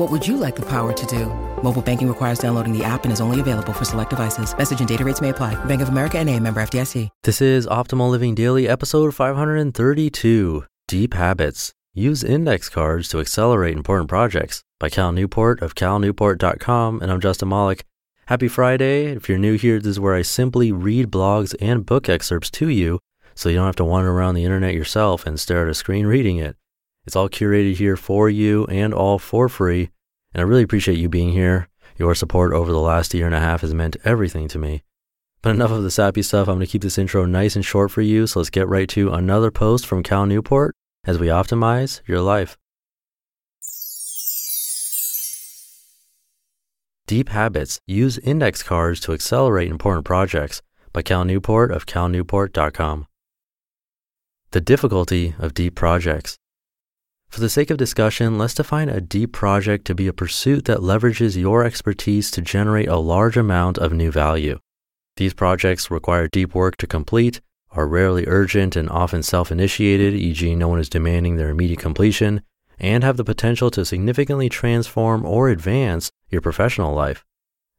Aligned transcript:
What 0.00 0.10
would 0.10 0.26
you 0.26 0.38
like 0.38 0.56
the 0.56 0.62
power 0.62 0.94
to 0.94 1.06
do? 1.06 1.26
Mobile 1.62 1.82
banking 1.82 2.08
requires 2.08 2.38
downloading 2.38 2.72
the 2.72 2.82
app 2.82 3.04
and 3.04 3.12
is 3.12 3.20
only 3.20 3.38
available 3.38 3.74
for 3.74 3.84
select 3.84 4.08
devices. 4.08 4.56
Message 4.56 4.78
and 4.78 4.88
data 4.88 5.04
rates 5.04 5.20
may 5.20 5.28
apply. 5.28 5.62
Bank 5.66 5.82
of 5.82 5.90
America 5.90 6.18
and 6.18 6.30
a 6.30 6.40
member 6.40 6.62
FDIC. 6.62 7.10
This 7.22 7.42
is 7.42 7.66
Optimal 7.66 8.10
Living 8.10 8.34
Daily, 8.34 8.66
episode 8.66 9.14
532 9.14 10.64
Deep 10.88 11.12
Habits. 11.12 11.74
Use 11.92 12.24
index 12.24 12.70
cards 12.70 13.10
to 13.10 13.20
accelerate 13.20 13.76
important 13.76 14.08
projects 14.08 14.62
by 14.78 14.88
Cal 14.88 15.12
Newport 15.12 15.60
of 15.60 15.74
calnewport.com. 15.74 17.02
And 17.02 17.12
I'm 17.12 17.20
Justin 17.20 17.50
Malik. 17.50 17.84
Happy 18.28 18.48
Friday. 18.48 19.04
If 19.08 19.28
you're 19.28 19.36
new 19.36 19.58
here, 19.58 19.78
this 19.78 19.90
is 19.90 20.00
where 20.00 20.14
I 20.14 20.22
simply 20.22 20.72
read 20.72 21.10
blogs 21.10 21.54
and 21.60 21.84
book 21.84 22.08
excerpts 22.08 22.50
to 22.52 22.70
you 22.70 23.00
so 23.34 23.50
you 23.50 23.56
don't 23.56 23.66
have 23.66 23.76
to 23.76 23.84
wander 23.84 24.10
around 24.10 24.34
the 24.34 24.46
internet 24.46 24.72
yourself 24.72 25.26
and 25.26 25.38
stare 25.38 25.64
at 25.64 25.70
a 25.70 25.74
screen 25.74 26.06
reading 26.06 26.38
it. 26.38 26.56
It's 27.06 27.16
all 27.16 27.28
curated 27.28 27.76
here 27.76 27.96
for 27.96 28.30
you 28.30 28.66
and 28.66 28.94
all 28.94 29.18
for 29.18 29.48
free. 29.48 29.90
And 30.32 30.40
I 30.40 30.44
really 30.44 30.62
appreciate 30.62 30.98
you 30.98 31.08
being 31.08 31.32
here. 31.32 31.68
Your 31.96 32.14
support 32.14 32.52
over 32.52 32.70
the 32.70 32.78
last 32.78 33.12
year 33.14 33.26
and 33.26 33.34
a 33.34 33.40
half 33.40 33.60
has 33.60 33.74
meant 33.74 33.96
everything 34.04 34.48
to 34.48 34.58
me. 34.58 34.82
But 35.42 35.54
enough 35.54 35.70
of 35.70 35.82
the 35.82 35.90
sappy 35.90 36.22
stuff. 36.22 36.48
I'm 36.48 36.56
going 36.56 36.66
to 36.66 36.70
keep 36.70 36.82
this 36.82 36.98
intro 36.98 37.24
nice 37.24 37.56
and 37.56 37.64
short 37.64 37.90
for 37.90 38.02
you. 38.02 38.26
So 38.26 38.40
let's 38.40 38.50
get 38.50 38.68
right 38.68 38.88
to 38.90 39.12
another 39.12 39.50
post 39.50 39.86
from 39.86 40.02
Cal 40.02 40.26
Newport 40.26 40.74
as 41.04 41.18
we 41.18 41.28
optimize 41.28 42.00
your 42.06 42.20
life. 42.20 42.56
Deep 47.06 47.30
Habits 47.30 47.80
Use 47.86 48.18
Index 48.18 48.62
Cards 48.62 49.00
to 49.00 49.12
Accelerate 49.12 49.68
Important 49.68 50.04
Projects 50.04 50.62
by 50.92 51.02
Cal 51.02 51.24
Newport 51.24 51.72
of 51.72 51.86
calnewport.com. 51.86 53.06
The 54.52 54.60
difficulty 54.60 55.34
of 55.38 55.54
deep 55.54 55.74
projects. 55.74 56.38
For 57.30 57.38
the 57.38 57.48
sake 57.48 57.70
of 57.70 57.76
discussion, 57.78 58.38
let's 58.38 58.54
define 58.54 58.88
a 58.88 59.00
deep 59.00 59.32
project 59.32 59.84
to 59.86 59.94
be 59.94 60.08
a 60.08 60.12
pursuit 60.12 60.64
that 60.64 60.78
leverages 60.78 61.36
your 61.36 61.64
expertise 61.64 62.28
to 62.32 62.42
generate 62.42 62.88
a 62.88 62.96
large 62.96 63.36
amount 63.36 63.78
of 63.78 63.92
new 63.92 64.10
value. 64.10 64.58
These 65.16 65.34
projects 65.34 65.92
require 65.92 66.26
deep 66.26 66.56
work 66.56 66.76
to 66.78 66.88
complete, 66.88 67.40
are 67.70 67.86
rarely 67.86 68.24
urgent 68.26 68.74
and 68.74 68.90
often 68.90 69.22
self 69.22 69.52
initiated, 69.52 70.12
e.g., 70.12 70.56
no 70.56 70.66
one 70.66 70.80
is 70.80 70.88
demanding 70.88 71.36
their 71.36 71.50
immediate 71.50 71.78
completion, 71.78 72.42
and 72.80 73.04
have 73.04 73.16
the 73.16 73.22
potential 73.22 73.70
to 73.70 73.84
significantly 73.84 74.48
transform 74.48 75.24
or 75.24 75.50
advance 75.50 76.10
your 76.30 76.40
professional 76.40 76.92
life. 76.94 77.24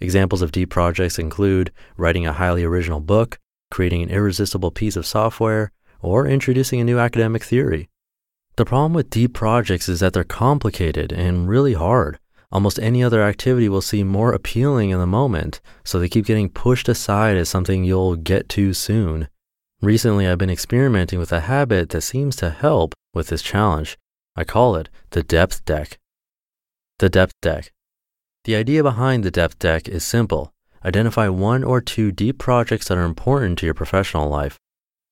Examples 0.00 0.42
of 0.42 0.50
deep 0.50 0.70
projects 0.70 1.20
include 1.20 1.70
writing 1.96 2.26
a 2.26 2.32
highly 2.32 2.64
original 2.64 2.98
book, 2.98 3.38
creating 3.70 4.02
an 4.02 4.10
irresistible 4.10 4.72
piece 4.72 4.96
of 4.96 5.06
software, 5.06 5.70
or 6.00 6.26
introducing 6.26 6.80
a 6.80 6.84
new 6.84 6.98
academic 6.98 7.44
theory. 7.44 7.88
The 8.56 8.64
problem 8.64 8.94
with 8.94 9.10
deep 9.10 9.34
projects 9.34 9.86
is 9.86 10.00
that 10.00 10.14
they're 10.14 10.24
complicated 10.24 11.12
and 11.12 11.46
really 11.46 11.74
hard. 11.74 12.18
Almost 12.50 12.78
any 12.78 13.04
other 13.04 13.22
activity 13.22 13.68
will 13.68 13.82
seem 13.82 14.08
more 14.08 14.32
appealing 14.32 14.90
in 14.90 14.98
the 14.98 15.06
moment, 15.06 15.60
so 15.84 15.98
they 15.98 16.08
keep 16.08 16.24
getting 16.24 16.48
pushed 16.48 16.88
aside 16.88 17.36
as 17.36 17.50
something 17.50 17.84
you'll 17.84 18.16
get 18.16 18.48
to 18.50 18.72
soon. 18.72 19.28
Recently, 19.82 20.26
I've 20.26 20.38
been 20.38 20.48
experimenting 20.48 21.18
with 21.18 21.32
a 21.32 21.40
habit 21.40 21.90
that 21.90 22.00
seems 22.00 22.34
to 22.36 22.48
help 22.48 22.94
with 23.12 23.26
this 23.28 23.42
challenge. 23.42 23.98
I 24.34 24.44
call 24.44 24.76
it 24.76 24.88
the 25.10 25.22
depth 25.22 25.66
deck. 25.66 25.98
The 26.98 27.10
depth 27.10 27.34
deck. 27.42 27.72
The 28.44 28.56
idea 28.56 28.82
behind 28.82 29.22
the 29.22 29.30
depth 29.30 29.58
deck 29.58 29.86
is 29.86 30.02
simple. 30.02 30.54
Identify 30.82 31.28
one 31.28 31.62
or 31.62 31.82
two 31.82 32.10
deep 32.10 32.38
projects 32.38 32.88
that 32.88 32.96
are 32.96 33.04
important 33.04 33.58
to 33.58 33.66
your 33.66 33.74
professional 33.74 34.30
life. 34.30 34.56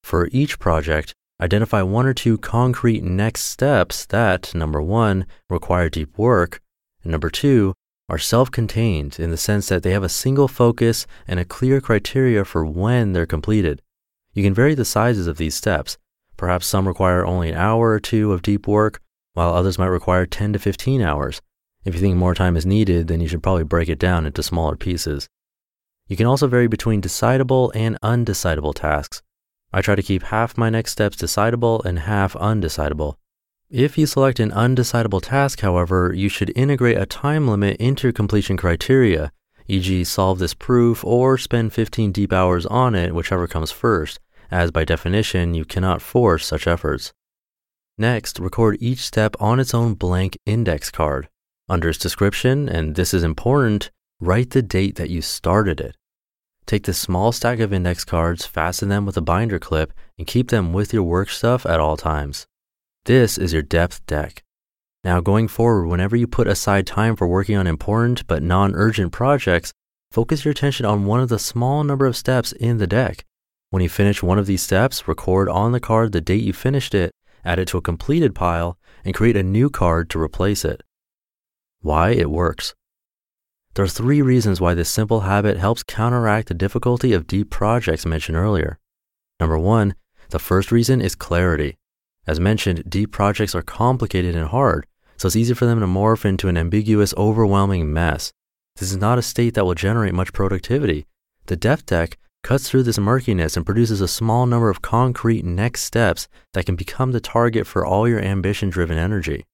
For 0.03 0.29
each 0.33 0.59
project, 0.59 1.15
Identify 1.45 1.83
one 1.83 2.07
or 2.07 2.15
two 2.15 2.39
concrete 2.39 3.05
next 3.05 3.43
steps 3.43 4.07
that, 4.07 4.55
number 4.55 4.81
one, 4.81 5.27
require 5.51 5.91
deep 5.91 6.17
work, 6.17 6.63
and 7.03 7.13
number 7.13 7.29
two, 7.29 7.75
are 8.09 8.17
self 8.17 8.51
contained 8.51 9.21
in 9.21 9.31
the 9.31 9.37
sense 9.37 9.69
that 9.69 9.83
they 9.83 9.91
have 9.91 10.03
a 10.03 10.09
single 10.09 10.49
focus 10.49 11.07
and 11.29 11.39
a 11.39 11.45
clear 11.45 11.83
criteria 11.83 12.47
for 12.47 12.65
when 12.65 13.13
they're 13.13 13.27
completed. 13.27 13.83
You 14.33 14.43
can 14.43 14.55
vary 14.55 14.75
the 14.75 14.87
sizes 14.87 15.27
of 15.27 15.37
these 15.37 15.55
steps. 15.55 15.99
Perhaps 16.39 16.67
some 16.67 16.89
require 16.89 17.27
only 17.27 17.51
an 17.51 17.57
hour 17.57 17.91
or 17.91 18.01
two 18.01 18.33
of 18.33 18.41
deep 18.41 18.67
work, 18.67 19.03
while 19.35 19.53
others 19.53 19.79
might 19.79 19.89
require 19.89 20.25
10 20.25 20.55
to 20.55 20.59
15 20.59 21.03
hours. 21.03 21.43
If 21.85 21.95
you 21.95 22.01
think 22.01 22.17
more 22.17 22.35
time 22.35 22.57
is 22.57 22.65
needed, 22.65 23.09
then 23.09 23.21
you 23.21 23.29
should 23.29 23.43
probably 23.43 23.65
break 23.65 23.91
it 23.91 23.99
down 23.99 24.25
into 24.25 24.43
smaller 24.43 24.77
pieces. 24.77 25.29
You 26.09 26.17
can 26.17 26.27
also 26.27 26.47
vary 26.47 26.69
between 26.69 27.03
decidable 27.03 27.71
and 27.75 28.01
undecidable 28.01 28.73
tasks. 28.73 29.21
I 29.75 29.81
try 29.81 29.97
to 29.97 30.05
keep 30.05 30.23
half 30.23 30.57
my 30.57 30.71
next 30.71 30.93
steps 30.93 31.17
decidable 31.17 31.85
and 31.85 31.99
half 31.99 32.35
undecidable. 32.35 33.17
If 33.69 33.99
you 33.99 34.07
select 34.07 34.39
an 34.39 34.53
undecidable 34.53 35.21
task, 35.21 35.63
however, 35.63 36.13
you 36.15 36.29
should 36.29 36.53
integrate 36.55 36.97
a 36.97 37.07
time 37.07 37.49
limit 37.49 37.79
into 37.79 38.13
completion 38.13 38.57
criteria, 38.57 39.33
e.g., 39.67 40.05
solve 40.05 40.39
this 40.39 40.55
proof 40.55 41.05
or 41.05 41.37
spend 41.39 41.73
15 41.73 42.13
deep 42.13 42.33
hours 42.33 42.67
on 42.67 42.95
it, 42.95 43.17
whichever 43.17 43.49
comes 43.49 43.73
first, 43.73 44.21
as 44.49 44.71
by 44.71 44.85
definition, 44.85 45.55
you 45.55 45.65
cannot 45.65 46.01
force 46.01 46.47
such 46.47 46.69
efforts. 46.69 47.13
Next, 47.99 48.39
record 48.39 48.77
each 48.79 49.01
step 49.01 49.35
on 49.41 49.59
its 49.59 49.75
own 49.75 49.95
blank 49.95 50.39
index 50.47 50.93
card. 50.93 51.29
Under 51.69 51.89
its 51.89 51.99
description, 51.99 52.69
and 52.69 52.95
this 52.95 53.13
is 53.13 53.25
important, 53.25 53.91
write 54.21 54.51
the 54.51 54.63
date 54.63 54.95
that 54.95 55.11
you 55.11 55.21
started 55.21 55.81
it. 55.81 55.97
Take 56.67 56.85
this 56.85 56.99
small 56.99 57.31
stack 57.33 57.61
of 57.61 57.73
index 57.73 58.05
cards, 58.05 58.47
fasten 58.47 58.89
them 58.89 59.05
with 59.05 59.17
a 59.17 59.21
binder 59.21 59.59
clip, 59.59 59.93
and 60.19 60.27
keep 60.27 60.49
them 60.49 60.73
with 60.73 60.93
your 60.93 61.03
work 61.03 61.29
stuff 61.29 61.67
at 61.67 61.81
all 61.81 61.97
times. 61.97 62.47
This 63.05 63.37
is 63.37 63.53
your 63.53 63.63
depth 63.63 64.05
deck. 64.07 64.43
Now, 65.05 65.21
going 65.21 65.49
forward, 65.49 65.89
whenever 65.89 66.17
you 66.17 66.27
put 66.27 66.47
aside 66.47 66.87
time 66.87 67.17
for 67.17 67.29
working 67.29 67.57
on 67.57 67.67
important 67.67 68.27
but 68.27 68.43
non 68.43 68.75
urgent 68.75 69.13
projects, 69.13 69.73
focus 70.11 70.45
your 70.45 70.53
attention 70.53 70.87
on 70.87 71.05
one 71.05 71.21
of 71.21 71.29
the 71.29 71.39
small 71.39 71.85
number 71.85 72.07
of 72.07 72.17
steps 72.17 72.53
in 72.53 72.79
the 72.79 72.87
deck. 72.87 73.27
When 73.69 73.83
you 73.83 73.91
finish 73.91 74.23
one 74.23 74.39
of 74.39 74.47
these 74.47 74.63
steps, 74.63 75.07
record 75.07 75.51
on 75.51 75.73
the 75.73 75.81
card 75.81 76.13
the 76.13 76.23
date 76.23 76.45
you 76.45 76.55
finished 76.55 76.95
it, 76.95 77.13
add 77.45 77.59
it 77.59 77.69
to 77.69 77.79
a 77.79 77.83
completed 77.83 78.35
pile, 78.35 78.79
and 79.05 79.15
create 79.15 79.37
a 79.37 79.43
new 79.43 79.69
card 79.69 80.09
to 80.11 80.21
replace 80.21 80.65
it. 80.65 80.83
Why 81.81 82.11
it 82.13 82.31
works. 82.31 82.75
There 83.75 83.85
are 83.85 83.89
three 83.89 84.23
reasons 84.23 84.61
why 84.61 84.75
this 84.75 84.89
simple 84.89 85.21
habit 85.21 85.57
helps 85.57 85.83
counteract 85.83 86.47
the 86.47 86.55
difficulty 86.55 87.13
of 87.13 87.27
deep 87.27 87.51
projects 87.51 88.07
mentioned 88.07 88.37
earlier. 88.37 88.79
Number 89.41 89.59
one, 89.59 89.97
the 90.31 90.39
first 90.39 90.71
reason 90.71 91.01
is 91.01 91.17
clarity. 91.17 91.77
As 92.25 92.39
mentioned, 92.39 92.85
deep 92.89 93.11
projects 93.11 93.55
are 93.55 93.63
complicated 93.63 94.37
and 94.37 94.49
hard, 94.49 94.87
so 95.17 95.27
it's 95.27 95.35
easy 95.35 95.55
for 95.55 95.67
them 95.67 95.81
to 95.81 95.87
morph 95.87 96.25
into 96.25 96.49
an 96.49 96.57
ambiguous, 96.57 97.13
overwhelming 97.17 97.93
mess. 97.93 98.33
This 98.77 98.93
is 98.93 98.97
not 98.97 99.19
a 99.19 99.23
state 99.23 99.55
that 99.55 99.65
will 99.65 99.75
generate 99.75 100.15
much 100.15 100.33
productivity. 100.33 101.07
The 101.47 101.57
depth 101.57 101.87
deck 101.87 102.17
cuts 102.45 102.69
through 102.69 102.85
this 102.85 102.99
murkiness 102.99 103.57
and 103.57 103.67
produces 103.67 104.01
a 104.01 104.07
small 104.07 104.47
number 104.47 104.71
of 104.71 104.83
concrete 104.83 105.45
next 105.45 105.83
steps 105.83 106.29
that 106.53 106.67
can 106.67 106.77
become 106.77 107.11
the 107.11 107.21
target 107.21 107.67
for 107.67 107.85
all 107.85 108.07
your 108.09 108.21
ambition 108.21 108.71
driven 108.71 108.99
energy. 108.99 109.45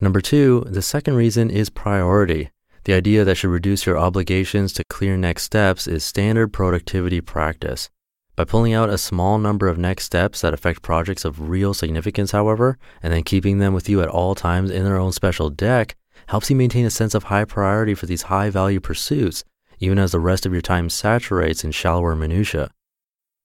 Number 0.00 0.22
two, 0.22 0.64
the 0.68 0.82
second 0.82 1.16
reason 1.16 1.50
is 1.50 1.68
priority. 1.68 2.50
The 2.84 2.94
idea 2.94 3.24
that 3.24 3.36
should 3.36 3.50
reduce 3.50 3.86
your 3.86 3.96
obligations 3.96 4.72
to 4.72 4.84
clear 4.84 5.16
next 5.16 5.44
steps 5.44 5.86
is 5.86 6.04
standard 6.04 6.52
productivity 6.52 7.20
practice. 7.20 7.90
By 8.34 8.44
pulling 8.44 8.72
out 8.72 8.90
a 8.90 8.98
small 8.98 9.38
number 9.38 9.68
of 9.68 9.78
next 9.78 10.04
steps 10.04 10.40
that 10.40 10.54
affect 10.54 10.82
projects 10.82 11.24
of 11.24 11.48
real 11.48 11.74
significance, 11.74 12.32
however, 12.32 12.78
and 13.00 13.12
then 13.12 13.22
keeping 13.22 13.58
them 13.58 13.72
with 13.72 13.88
you 13.88 14.00
at 14.02 14.08
all 14.08 14.34
times 14.34 14.70
in 14.70 14.84
their 14.84 14.96
own 14.96 15.12
special 15.12 15.48
deck, 15.48 15.94
helps 16.26 16.50
you 16.50 16.56
maintain 16.56 16.84
a 16.84 16.90
sense 16.90 17.14
of 17.14 17.24
high 17.24 17.44
priority 17.44 17.94
for 17.94 18.06
these 18.06 18.22
high 18.22 18.50
value 18.50 18.80
pursuits, 18.80 19.44
even 19.78 19.98
as 19.98 20.10
the 20.12 20.20
rest 20.20 20.44
of 20.44 20.52
your 20.52 20.62
time 20.62 20.88
saturates 20.88 21.62
in 21.62 21.70
shallower 21.70 22.16
minutiae. 22.16 22.70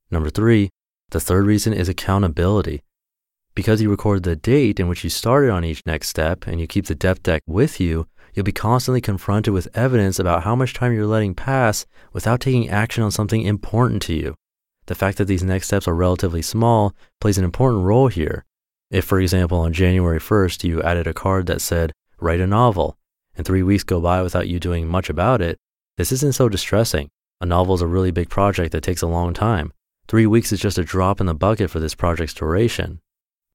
Number 0.10 0.30
three, 0.30 0.70
The 1.10 1.22
third 1.22 1.46
reason 1.46 1.72
is 1.72 1.88
accountability. 1.88 2.82
Because 3.56 3.82
you 3.82 3.90
record 3.90 4.24
the 4.24 4.36
date 4.36 4.78
in 4.78 4.90
which 4.90 5.06
you 5.06 5.10
started 5.10 5.50
on 5.52 5.64
each 5.64 5.86
next 5.86 6.10
step 6.10 6.46
and 6.46 6.60
you 6.60 6.68
keep 6.68 6.88
the 6.88 6.96
depth 6.96 7.24
deck 7.24 7.44
with 7.48 7.80
you, 7.80 8.08
you'll 8.38 8.44
be 8.44 8.52
constantly 8.52 9.02
confronted 9.02 9.52
with 9.52 9.68
evidence 9.76 10.20
about 10.20 10.44
how 10.44 10.56
much 10.56 10.76
time 10.76 10.94
you're 10.94 11.08
letting 11.08 11.34
pass 11.34 11.88
without 12.14 12.40
taking 12.40 12.70
action 12.70 13.04
on 13.04 13.10
something 13.10 13.42
important 13.42 14.00
to 14.04 14.14
you. 14.14 14.36
The 14.86 14.94
fact 14.94 15.18
that 15.18 15.26
these 15.26 15.44
next 15.44 15.66
steps 15.66 15.88
are 15.88 15.96
relatively 15.96 16.44
small 16.44 16.94
plays 17.20 17.40
an 17.40 17.44
important 17.44 17.84
role 17.84 18.10
here. 18.10 18.46
If, 18.92 19.06
for 19.06 19.20
example, 19.20 19.58
on 19.62 19.74
January 19.74 20.20
1st, 20.20 20.64
you 20.64 20.84
added 20.84 21.08
a 21.08 21.16
card 21.16 21.48
that 21.48 21.62
said, 21.62 21.92
write 22.22 22.40
a 22.40 22.46
novel, 22.46 22.96
and 23.36 23.44
three 23.44 23.64
weeks 23.64 23.84
go 23.84 24.00
by 24.00 24.22
without 24.22 24.48
you 24.48 24.60
doing 24.60 24.88
much 24.88 25.10
about 25.10 25.42
it, 25.42 25.58
this 25.98 26.12
isn't 26.12 26.36
so 26.36 26.48
distressing. 26.48 27.10
A 27.42 27.46
novel 27.48 27.74
is 27.74 27.82
a 27.82 27.88
really 27.88 28.12
big 28.12 28.30
project 28.30 28.72
that 28.72 28.84
takes 28.84 29.02
a 29.02 29.08
long 29.08 29.34
time. 29.34 29.74
Three 30.08 30.28
weeks 30.28 30.52
is 30.52 30.60
just 30.60 30.78
a 30.78 30.84
drop 30.84 31.20
in 31.20 31.26
the 31.26 31.34
bucket 31.34 31.72
for 31.72 31.80
this 31.80 31.96
project's 31.96 32.36
duration. 32.36 33.00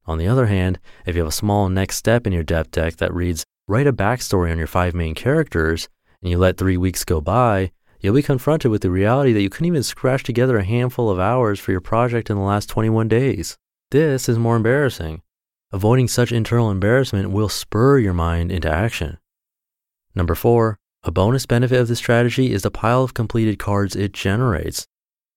On 0.07 0.19
the 0.19 0.27
other 0.27 0.47
hand, 0.47 0.81
if 1.07 1.15
you 1.15 1.21
have 1.21 1.29
a 1.29 1.33
small 1.33 1.69
next 1.69 1.99
step 1.99 2.27
in 2.27 2.33
your 2.33 2.43
depth 2.43 2.73
deck 2.73 2.97
that 2.97 3.15
reads, 3.15 3.45
write 3.69 3.87
a 3.87 3.93
backstory 3.93 4.51
on 4.51 4.59
your 4.59 4.67
five 4.67 4.95
main 4.95 5.15
characters, 5.15 5.89
and 6.21 6.31
you 6.31 6.39
let 6.39 6.57
three 6.57 6.77
weeks 6.77 7.05
go 7.05 7.21
by, 7.21 7.73
you'll 8.01 8.15
be 8.15 8.23
confronted 8.23 8.71
with 8.71 8.83
the 8.83 8.91
reality 8.91 9.33
that 9.33 9.43
you 9.43 9.51
couldn't 9.51 9.67
even 9.67 9.83
scratch 9.83 10.23
together 10.25 10.59
a 10.59 10.65
handful 10.65 11.09
of 11.09 11.19
hours 11.19 11.61
for 11.61 11.71
your 11.71 11.81
project 11.81 12.31
in 12.31 12.37
the 12.37 12.43
last 12.43 12.69
21 12.69 13.09
days. 13.09 13.57
This 13.91 14.29
is 14.29 14.39
more 14.39 14.57
embarrassing. 14.57 15.23
Avoiding 15.73 16.09
such 16.09 16.33
internal 16.33 16.71
embarrassment 16.71 17.31
will 17.31 17.49
spur 17.49 17.99
your 17.99 18.13
mind 18.13 18.53
into 18.53 18.71
action. 18.71 19.19
Number 20.15 20.35
four, 20.35 20.79
a 21.05 21.11
bonus 21.11 21.47
benefit 21.47 21.81
of 21.81 21.89
this 21.89 21.99
strategy 21.99 22.53
is 22.53 22.63
the 22.63 22.71
pile 22.71 23.03
of 23.03 23.15
completed 23.15 23.59
cards 23.59 23.97
it 23.97 24.13
generates. 24.13 24.87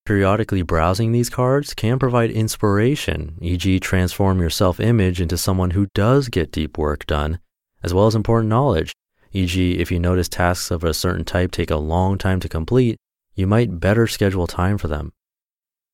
Periodically 0.06 0.62
browsing 0.62 1.12
these 1.12 1.30
cards 1.30 1.74
can 1.74 1.98
provide 1.98 2.30
inspiration, 2.30 3.38
e.g., 3.42 3.80
transform 3.80 4.40
your 4.40 4.52
self 4.52 4.80
image 4.80 5.20
into 5.20 5.38
someone 5.38 5.72
who 5.72 5.88
does 5.96 6.30
get 6.30 6.52
deep 6.52 6.78
work 6.78 7.08
done, 7.08 7.40
as 7.86 7.94
well 7.94 8.08
as 8.08 8.16
important 8.16 8.50
knowledge, 8.50 8.92
e.g., 9.32 9.78
if 9.80 9.92
you 9.92 10.00
notice 10.00 10.28
tasks 10.28 10.72
of 10.72 10.84
a 10.84 10.92
certain 10.92 11.24
type 11.24 11.52
take 11.52 11.70
a 11.70 11.76
long 11.76 12.18
time 12.18 12.40
to 12.40 12.50
complete, 12.50 12.98
you 13.36 13.46
might 13.46 13.80
better 13.80 14.08
schedule 14.08 14.48
time 14.48 14.80
for 14.80 14.88
them. 14.88 15.14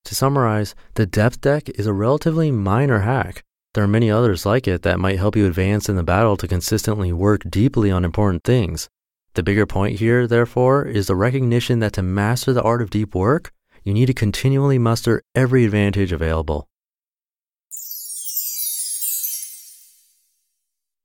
To 0.05 0.15
summarize, 0.15 0.73
the 0.93 1.05
depth 1.05 1.41
deck 1.41 1.67
is 1.71 1.85
a 1.85 1.93
relatively 1.93 2.49
minor 2.49 2.99
hack. 2.99 3.43
There 3.73 3.83
are 3.83 3.89
many 3.89 4.09
others 4.09 4.45
like 4.45 4.69
it 4.69 4.83
that 4.83 5.01
might 5.01 5.19
help 5.19 5.35
you 5.35 5.45
advance 5.45 5.89
in 5.89 5.97
the 5.97 6.03
battle 6.03 6.37
to 6.37 6.47
consistently 6.47 7.11
work 7.11 7.41
deeply 7.49 7.91
on 7.91 8.05
important 8.05 8.45
things. 8.45 8.89
The 9.33 9.43
bigger 9.43 9.65
point 9.65 9.99
here, 9.99 10.27
therefore, 10.27 10.85
is 10.85 11.07
the 11.07 11.15
recognition 11.17 11.79
that 11.79 11.93
to 11.93 12.01
master 12.01 12.53
the 12.53 12.63
art 12.63 12.81
of 12.81 12.89
deep 12.89 13.13
work, 13.13 13.51
you 13.83 13.93
need 13.93 14.05
to 14.05 14.13
continually 14.13 14.77
muster 14.77 15.23
every 15.35 15.65
advantage 15.65 16.13
available. 16.13 16.69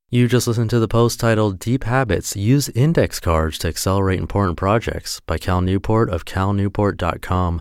You 0.09 0.29
just 0.29 0.47
listened 0.47 0.71
to 0.71 0.79
the 0.79 0.87
post 0.87 1.19
titled 1.19 1.59
Deep 1.59 1.83
Habits 1.83 2.37
Use 2.37 2.69
Index 2.69 3.19
Cards 3.19 3.59
to 3.59 3.67
Accelerate 3.67 4.21
Important 4.21 4.57
Projects 4.57 5.19
by 5.27 5.37
Cal 5.37 5.61
Newport 5.61 6.11
of 6.11 6.25
calnewport.com. 6.25 7.61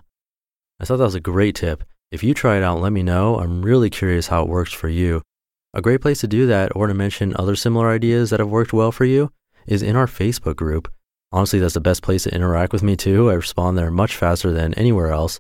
I 0.80 0.86
thought 0.86 0.98
that 0.98 1.06
was 1.06 1.16
a 1.16 1.20
great 1.20 1.56
tip. 1.56 1.84
If 2.12 2.24
you 2.24 2.36
try 2.36 2.58
it 2.58 2.64
out, 2.64 2.82
let 2.82 2.92
me 2.94 3.02
know. 3.02 3.40
I'm 3.40 3.64
really 3.64 3.90
curious 3.90 4.28
how 4.28 4.44
it 4.44 4.48
works 4.48 4.72
for 4.72 4.88
you. 4.88 5.24
A 5.74 5.82
great 5.82 6.02
place 6.02 6.22
to 6.22 6.28
do 6.28 6.46
that 6.46 6.72
or 6.76 6.86
to 6.86 6.94
mention 6.94 7.36
other 7.36 7.56
similar 7.56 7.90
ideas 7.90 8.30
that 8.30 8.40
have 8.40 8.50
worked 8.50 8.74
well 8.74 8.92
for 8.92 9.06
you 9.06 9.32
is 9.66 9.82
in 9.82 9.96
our 9.96 10.06
Facebook 10.06 10.56
group. 10.56 10.88
Honestly, 11.32 11.58
that's 11.58 11.74
the 11.74 11.82
best 11.82 12.04
place 12.04 12.26
to 12.26 12.36
interact 12.36 12.74
with 12.74 12.84
me 12.84 12.96
too. 12.96 13.32
I 13.32 13.34
respond 13.34 13.76
there 13.76 13.90
much 13.90 14.16
faster 14.16 14.52
than 14.52 14.76
anywhere 14.76 15.12
else. 15.12 15.40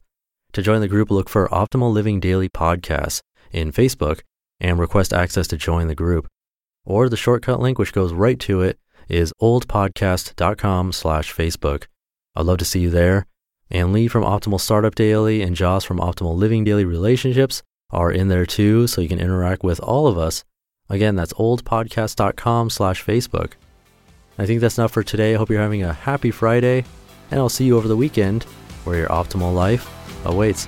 To 0.53 0.63
join 0.63 0.81
the 0.81 0.87
group, 0.87 1.11
look 1.11 1.29
for 1.29 1.47
Optimal 1.49 1.93
Living 1.93 2.19
Daily 2.19 2.49
Podcast 2.49 3.21
in 3.51 3.71
Facebook 3.71 4.21
and 4.59 4.79
request 4.79 5.13
access 5.13 5.45
to 5.49 5.55
join 5.57 5.85
the 5.87 5.93
group. 5.93 6.27
Or 6.85 7.09
the 7.09 7.17
shortcut 7.17 7.59
link, 7.59 7.77
which 7.79 7.93
goes 7.93 8.13
right 8.13 8.39
to 8.41 8.61
it, 8.61 8.79
is 9.09 9.33
oldpodcast.com 9.41 10.91
slash 10.91 11.33
Facebook. 11.33 11.85
I'd 12.35 12.45
love 12.45 12.57
to 12.59 12.65
see 12.65 12.79
you 12.79 12.89
there. 12.89 13.25
And 13.71 13.91
Lee 13.91 14.07
from 14.07 14.23
Optimal 14.23 14.59
Startup 14.59 14.93
Daily 14.93 15.41
and 15.41 15.55
Joss 15.55 15.83
from 15.83 15.99
Optimal 15.99 16.35
Living 16.35 16.63
Daily 16.63 16.85
Relationships 16.85 17.63
are 17.89 18.11
in 18.11 18.27
there 18.27 18.45
too, 18.45 18.87
so 18.87 19.01
you 19.01 19.07
can 19.07 19.19
interact 19.19 19.63
with 19.63 19.79
all 19.79 20.07
of 20.07 20.17
us. 20.17 20.43
Again, 20.89 21.15
that's 21.15 21.33
oldpodcast.com 21.33 22.69
slash 22.69 23.03
Facebook. 23.03 23.53
I 24.37 24.45
think 24.45 24.61
that's 24.61 24.77
enough 24.77 24.91
for 24.91 25.03
today. 25.03 25.33
I 25.33 25.37
hope 25.37 25.49
you're 25.49 25.61
having 25.61 25.83
a 25.83 25.93
happy 25.93 26.29
Friday, 26.29 26.85
and 27.31 27.39
I'll 27.39 27.49
see 27.49 27.65
you 27.65 27.77
over 27.77 27.87
the 27.87 27.97
weekend 27.97 28.43
where 28.83 28.97
your 28.97 29.09
optimal 29.09 29.53
life 29.53 29.89
awaits. 30.25 30.67